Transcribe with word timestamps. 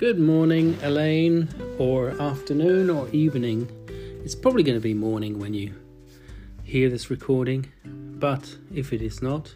Good 0.00 0.18
morning, 0.18 0.78
Elaine, 0.82 1.46
or 1.76 2.18
afternoon, 2.22 2.88
or 2.88 3.10
evening. 3.10 3.68
It's 4.24 4.34
probably 4.34 4.62
going 4.62 4.78
to 4.78 4.80
be 4.80 4.94
morning 4.94 5.38
when 5.38 5.52
you 5.52 5.74
hear 6.64 6.88
this 6.88 7.10
recording, 7.10 7.66
but 7.84 8.56
if 8.74 8.94
it 8.94 9.02
is 9.02 9.20
not, 9.20 9.52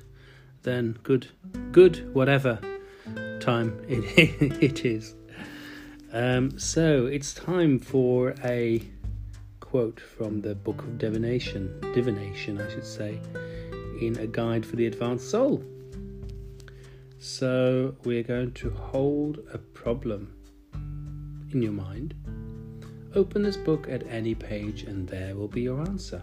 then 0.63 0.99
good, 1.03 1.29
good, 1.73 2.15
whatever 2.15 2.59
time 3.41 3.83
it, 3.89 4.05
it 4.63 4.85
is. 4.85 5.15
Um, 6.13 6.59
so 6.59 7.07
it's 7.07 7.33
time 7.33 7.79
for 7.79 8.35
a 8.45 8.83
quote 9.61 9.99
from 9.99 10.43
the 10.43 10.55
Book 10.55 10.83
of 10.83 10.99
Divination, 10.99 11.81
divination, 11.95 12.61
I 12.61 12.69
should 12.69 12.85
say, 12.85 13.19
in 13.99 14.19
a 14.19 14.27
guide 14.27 14.67
for 14.67 14.77
the 14.77 14.85
advanced 14.89 15.31
soul. 15.31 15.65
So 17.19 17.97
we're 18.05 18.23
going 18.23 18.53
to 18.53 18.69
hold 18.69 19.39
a 19.51 19.57
problem 19.57 20.34
in 21.55 21.63
your 21.63 21.73
mind. 21.73 22.15
Open 23.15 23.43
this 23.43 23.57
book 23.57 23.87
at 23.89 24.07
any 24.09 24.35
page 24.35 24.83
and 24.83 25.09
there 25.09 25.37
will 25.37 25.49
be 25.49 25.63
your 25.63 25.81
answer. 25.81 26.23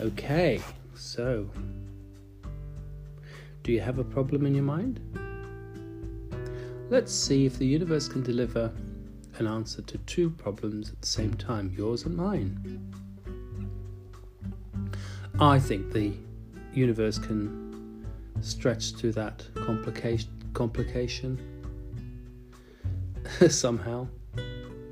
Okay, 0.00 0.60
so 0.94 1.48
do 3.62 3.72
you 3.72 3.80
have 3.80 3.98
a 3.98 4.04
problem 4.04 4.44
in 4.44 4.54
your 4.54 4.64
mind? 4.64 5.00
Let's 6.90 7.12
see 7.12 7.46
if 7.46 7.58
the 7.58 7.66
universe 7.66 8.06
can 8.06 8.22
deliver 8.22 8.70
an 9.38 9.46
answer 9.46 9.82
to 9.82 9.98
two 9.98 10.30
problems 10.30 10.90
at 10.90 11.00
the 11.00 11.06
same 11.06 11.34
time, 11.34 11.72
yours 11.76 12.04
and 12.04 12.16
mine. 12.16 12.92
I 15.40 15.58
think 15.58 15.92
the 15.92 16.12
universe 16.74 17.18
can 17.18 18.06
stretch 18.42 18.92
to 18.96 19.10
that 19.12 19.44
complication 19.54 20.30
complication 20.52 21.53
somehow. 23.48 24.08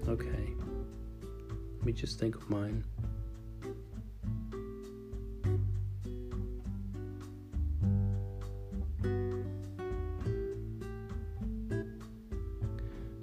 Okay. 0.08 0.54
Let 1.76 1.84
me 1.84 1.92
just 1.92 2.18
think 2.18 2.34
of 2.36 2.48
mine. 2.48 2.84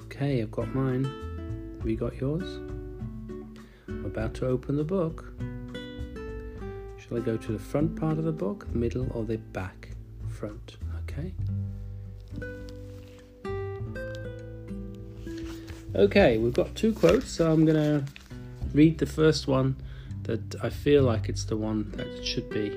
Okay, 0.05 0.41
I've 0.41 0.51
got 0.51 0.73
mine. 0.75 1.05
Have 1.79 1.89
you 1.89 1.95
got 1.95 2.15
yours? 2.15 2.57
I'm 3.87 4.05
about 4.05 4.33
to 4.35 4.47
open 4.47 4.75
the 4.75 4.83
book. 4.83 5.33
Shall 6.97 7.17
I 7.17 7.21
go 7.21 7.37
to 7.37 7.51
the 7.51 7.59
front 7.59 7.95
part 7.95 8.17
of 8.17 8.25
the 8.25 8.31
book, 8.31 8.67
middle, 8.75 9.07
or 9.13 9.23
the 9.23 9.37
back? 9.37 9.89
front. 10.39 10.77
Okay. 11.03 11.33
Okay, 15.95 16.37
we've 16.37 16.53
got 16.53 16.75
two 16.75 16.93
quotes, 16.93 17.29
so 17.29 17.51
I'm 17.51 17.65
going 17.65 17.75
to 17.75 18.05
read 18.73 18.99
the 18.99 19.07
first 19.07 19.47
one 19.47 19.75
that 20.23 20.55
I 20.61 20.69
feel 20.69 21.01
like 21.03 21.29
it's 21.29 21.45
the 21.45 21.57
one 21.57 21.91
that 21.91 22.23
should 22.23 22.49
be 22.49 22.69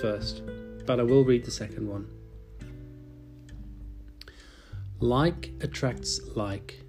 first, 0.00 0.42
but 0.86 1.00
I 1.00 1.02
will 1.02 1.24
read 1.24 1.44
the 1.44 1.50
second 1.50 1.88
one. 1.88 2.08
Like 5.00 5.50
attracts 5.60 6.20
like. 6.36 6.80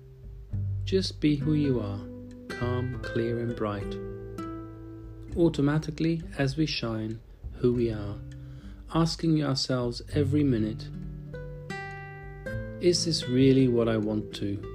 Just 0.83 1.19
be 1.19 1.35
who 1.35 1.53
you 1.53 1.79
are, 1.79 1.99
calm, 2.47 2.99
clear, 3.01 3.39
and 3.39 3.55
bright. 3.55 3.95
Automatically, 5.35 6.21
as 6.37 6.57
we 6.57 6.65
shine 6.65 7.19
who 7.53 7.73
we 7.73 7.91
are, 7.91 8.17
asking 8.93 9.43
ourselves 9.43 10.01
every 10.13 10.43
minute 10.43 10.89
is 12.81 13.05
this 13.05 13.27
really 13.27 13.67
what 13.67 13.87
I 13.87 13.97
want 13.97 14.33
to? 14.35 14.70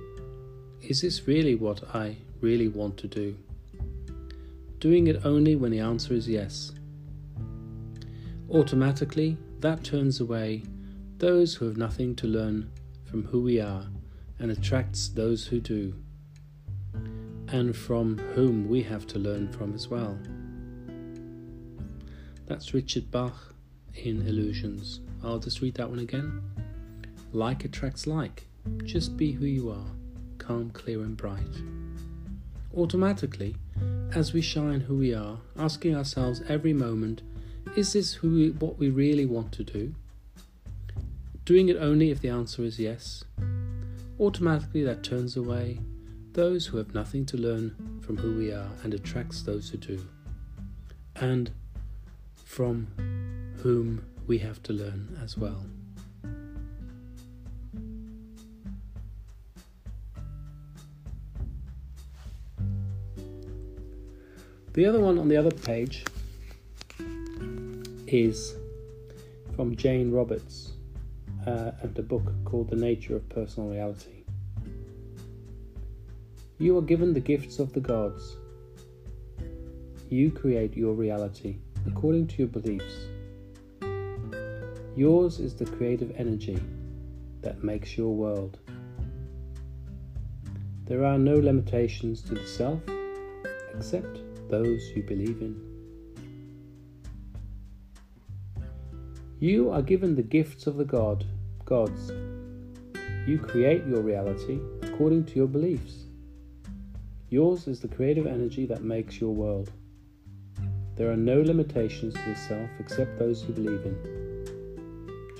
Is 0.88 1.00
this 1.00 1.26
really 1.26 1.56
what 1.56 1.82
I 1.96 2.16
really 2.40 2.68
want 2.68 2.96
to 2.98 3.08
do? 3.08 3.36
Doing 4.78 5.08
it 5.08 5.26
only 5.26 5.56
when 5.56 5.72
the 5.72 5.80
answer 5.80 6.14
is 6.14 6.28
yes. 6.28 6.70
Automatically, 8.48 9.36
that 9.58 9.82
turns 9.82 10.20
away 10.20 10.62
those 11.18 11.56
who 11.56 11.64
have 11.64 11.76
nothing 11.76 12.14
to 12.16 12.28
learn 12.28 12.70
from 13.04 13.24
who 13.24 13.42
we 13.42 13.58
are 13.60 13.84
and 14.38 14.52
attracts 14.52 15.08
those 15.08 15.44
who 15.44 15.58
do, 15.58 15.92
and 17.48 17.76
from 17.76 18.18
whom 18.36 18.68
we 18.68 18.80
have 18.84 19.08
to 19.08 19.18
learn 19.18 19.50
from 19.50 19.74
as 19.74 19.88
well. 19.88 20.16
That's 22.46 22.74
Richard 22.74 23.10
Bach 23.10 23.54
in 23.94 24.24
illusions. 24.24 25.00
I'll 25.24 25.40
just 25.40 25.60
read 25.60 25.74
that 25.74 25.90
one 25.90 25.98
again. 25.98 26.42
Like 27.32 27.64
attracts 27.64 28.06
like. 28.06 28.46
Just 28.84 29.16
be 29.16 29.32
who 29.32 29.46
you 29.46 29.70
are, 29.70 29.90
calm, 30.46 30.70
clear, 30.70 31.00
and 31.00 31.16
bright. 31.16 31.62
Automatically, 32.76 33.56
as 34.14 34.32
we 34.32 34.40
shine 34.40 34.80
who 34.80 34.96
we 34.96 35.14
are, 35.14 35.38
asking 35.58 35.94
ourselves 35.94 36.42
every 36.48 36.72
moment, 36.72 37.22
is 37.76 37.92
this 37.92 38.14
who 38.14 38.30
we, 38.30 38.50
what 38.50 38.78
we 38.78 38.88
really 38.88 39.26
want 39.26 39.52
to 39.52 39.64
do? 39.64 39.94
Doing 41.44 41.68
it 41.68 41.76
only 41.76 42.10
if 42.10 42.20
the 42.20 42.28
answer 42.28 42.62
is 42.62 42.78
yes. 42.78 43.24
Automatically, 44.18 44.82
that 44.84 45.02
turns 45.02 45.36
away 45.36 45.80
those 46.32 46.66
who 46.66 46.76
have 46.76 46.94
nothing 46.94 47.24
to 47.26 47.36
learn 47.36 48.00
from 48.02 48.16
who 48.18 48.36
we 48.36 48.52
are 48.52 48.68
and 48.82 48.92
attracts 48.94 49.42
those 49.42 49.70
who 49.70 49.78
do. 49.78 50.06
And 51.16 51.50
from 52.44 52.88
whom 53.62 54.04
we 54.26 54.38
have 54.38 54.62
to 54.64 54.72
learn 54.72 55.18
as 55.22 55.36
well. 55.36 55.64
The 64.76 64.84
other 64.84 65.00
one 65.00 65.18
on 65.18 65.26
the 65.28 65.38
other 65.38 65.50
page 65.50 66.04
is 68.06 68.56
from 69.54 69.74
Jane 69.74 70.12
Roberts 70.12 70.72
uh, 71.46 71.70
and 71.80 71.98
a 71.98 72.02
book 72.02 72.30
called 72.44 72.68
The 72.68 72.76
Nature 72.76 73.16
of 73.16 73.26
Personal 73.30 73.70
Reality. 73.70 74.24
You 76.58 76.76
are 76.76 76.82
given 76.82 77.14
the 77.14 77.20
gifts 77.20 77.58
of 77.58 77.72
the 77.72 77.80
gods. 77.80 78.36
You 80.10 80.30
create 80.30 80.76
your 80.76 80.92
reality 80.92 81.56
according 81.86 82.26
to 82.26 82.36
your 82.36 82.48
beliefs. 82.48 83.08
Yours 84.94 85.38
is 85.38 85.54
the 85.54 85.64
creative 85.64 86.12
energy 86.18 86.62
that 87.40 87.64
makes 87.64 87.96
your 87.96 88.14
world. 88.14 88.58
There 90.84 91.02
are 91.02 91.16
no 91.16 91.32
limitations 91.32 92.20
to 92.24 92.34
the 92.34 92.46
self 92.46 92.82
except 93.74 94.18
those 94.48 94.82
you 94.94 95.02
believe 95.02 95.40
in. 95.40 95.60
You 99.38 99.70
are 99.70 99.82
given 99.82 100.16
the 100.16 100.22
gifts 100.22 100.66
of 100.66 100.76
the 100.76 100.84
God, 100.84 101.24
gods. 101.64 102.10
You 103.26 103.38
create 103.38 103.84
your 103.86 104.00
reality 104.00 104.58
according 104.82 105.24
to 105.26 105.34
your 105.34 105.48
beliefs. 105.48 106.04
Yours 107.28 107.66
is 107.66 107.80
the 107.80 107.88
creative 107.88 108.26
energy 108.26 108.66
that 108.66 108.82
makes 108.82 109.20
your 109.20 109.34
world. 109.34 109.70
There 110.94 111.10
are 111.10 111.16
no 111.16 111.42
limitations 111.42 112.14
to 112.14 112.20
the 112.20 112.36
self 112.36 112.70
except 112.78 113.18
those 113.18 113.42
you 113.44 113.52
believe 113.52 113.84
in. 113.84 114.26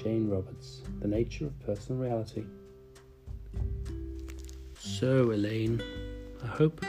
Jane 0.03 0.29
Roberts, 0.29 0.83
The 1.01 1.09
Nature 1.09 1.47
of 1.47 1.59
Personal 1.61 2.03
Reality. 2.03 2.45
So, 4.79 5.33
Elaine, 5.33 5.83
I 6.45 6.49
hope 6.49 6.85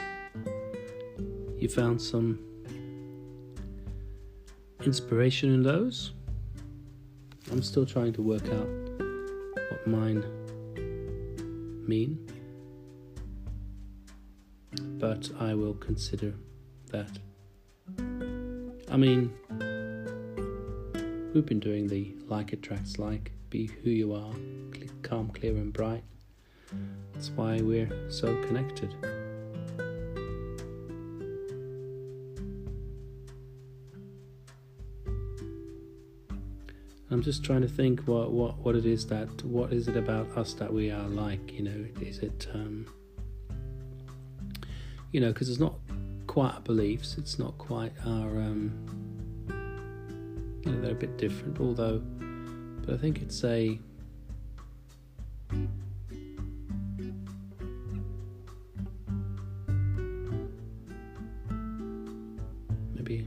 you 1.58 1.68
found 1.68 2.00
some 2.00 2.38
inspiration 4.84 5.52
in 5.54 5.62
those. 5.62 6.12
I'm 7.50 7.62
still 7.62 7.86
trying 7.86 8.12
to 8.14 8.22
work 8.22 8.46
out 8.48 8.68
what 9.70 9.86
mine 9.86 10.24
mean, 11.86 12.18
but 14.98 15.30
I 15.38 15.54
will 15.54 15.74
consider 15.74 16.34
that. 16.90 17.18
I 18.90 18.96
mean, 18.96 19.32
We've 21.34 21.44
been 21.44 21.60
doing 21.60 21.86
the 21.86 22.16
like 22.26 22.54
attracts 22.54 22.98
like, 22.98 23.32
be 23.50 23.66
who 23.66 23.90
you 23.90 24.14
are, 24.14 24.32
calm, 25.02 25.28
clear, 25.28 25.52
and 25.56 25.72
bright. 25.72 26.02
That's 27.12 27.28
why 27.30 27.60
we're 27.60 28.10
so 28.10 28.34
connected. 28.44 28.94
I'm 37.10 37.22
just 37.22 37.42
trying 37.42 37.62
to 37.62 37.68
think 37.68 38.00
what, 38.00 38.32
what, 38.32 38.58
what 38.58 38.76
it 38.76 38.84
is 38.84 39.06
that 39.06 39.42
what 39.44 39.72
is 39.72 39.88
it 39.88 39.96
about 39.96 40.28
us 40.36 40.52
that 40.54 40.72
we 40.72 40.90
are 40.90 41.08
like? 41.08 41.52
You 41.52 41.62
know, 41.62 41.86
is 42.02 42.18
it 42.18 42.46
um, 42.52 42.86
you 45.12 45.20
know 45.20 45.32
because 45.32 45.48
it's 45.48 45.58
not 45.58 45.74
quite 46.26 46.54
our 46.54 46.60
beliefs. 46.60 47.16
It's 47.18 47.38
not 47.38 47.56
quite 47.58 47.92
our 48.06 48.28
um, 48.28 48.72
you 50.64 50.70
know 50.70 50.80
they're 50.80 50.92
a 50.92 50.94
bit 50.94 51.16
different. 51.18 51.58
Although, 51.58 51.98
but 52.84 52.94
I 52.94 52.98
think 52.98 53.22
it's 53.22 53.42
a 53.42 53.78
maybe 62.94 63.26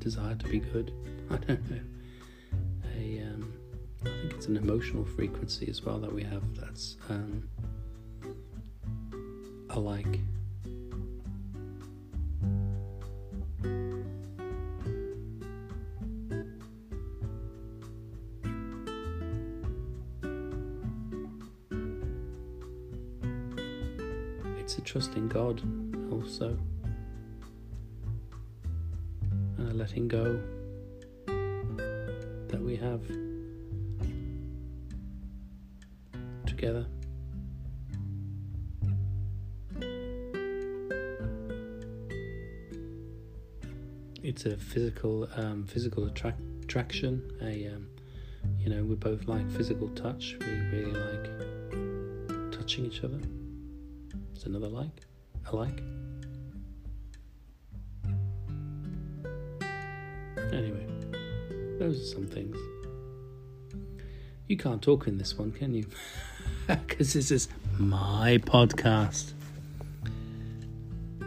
desire 0.00 0.34
to 0.34 0.48
be 0.48 0.58
good. 0.58 0.92
I 1.30 1.36
don't 1.36 1.70
know 1.70 1.80
it's 4.42 4.48
an 4.48 4.56
emotional 4.56 5.04
frequency 5.04 5.68
as 5.68 5.84
well 5.84 6.00
that 6.00 6.12
we 6.12 6.24
have 6.24 6.42
that's 6.56 6.96
um, 7.08 7.48
alike. 9.70 10.18
It's 24.58 24.76
a 24.76 24.80
trust 24.80 25.14
in 25.14 25.28
God 25.28 25.62
also 26.10 26.58
and 29.58 29.70
a 29.70 29.74
letting 29.74 30.08
go 30.08 30.42
that 32.48 32.60
we 32.60 32.74
have 32.74 33.02
together. 36.56 36.86
It's 44.22 44.46
a 44.46 44.56
physical, 44.56 45.28
um, 45.34 45.66
physical 45.66 46.06
attract- 46.06 46.40
attraction. 46.62 47.22
A, 47.42 47.66
um, 47.68 47.88
you 48.58 48.70
know, 48.70 48.84
we 48.84 48.94
both 48.94 49.26
like 49.26 49.50
physical 49.50 49.88
touch. 49.90 50.36
We 50.40 50.46
really 50.46 50.92
like 50.92 52.52
touching 52.52 52.86
each 52.86 53.02
other. 53.02 53.18
It's 54.34 54.44
another 54.44 54.68
like, 54.68 55.06
a 55.50 55.56
like. 55.56 55.82
Anyway, 60.52 60.86
those 61.78 62.00
are 62.00 62.14
some 62.14 62.26
things. 62.26 62.56
You 64.52 64.58
can't 64.58 64.82
talk 64.82 65.06
in 65.06 65.16
this 65.16 65.38
one, 65.38 65.50
can 65.50 65.72
you? 65.72 65.86
Because 66.66 67.14
this 67.14 67.30
is 67.30 67.48
my 67.78 68.36
podcast. 68.44 69.32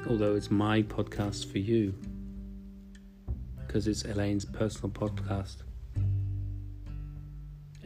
Although 0.07 0.35
it's 0.35 0.51
my 0.51 0.83
podcast 0.83 1.51
for 1.51 1.57
you. 1.57 1.95
Because 3.57 3.87
it's 3.87 4.03
Elaine's 4.03 4.45
personal 4.45 4.91
podcast. 4.91 5.63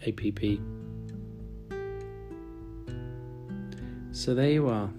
APP. 0.06 0.60
So 4.12 4.36
there 4.36 4.52
you 4.52 4.68
are. 4.68 4.90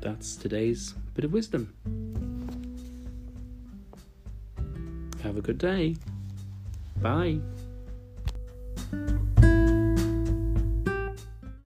That's 0.00 0.34
today's 0.34 0.94
bit 1.14 1.24
of 1.24 1.32
wisdom. 1.32 1.95
Have 5.36 5.44
a 5.44 5.48
good 5.48 5.58
day. 5.58 5.96
Bye. 7.02 7.40